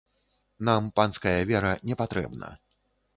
[0.69, 2.49] Нам панская вера не патрэбна.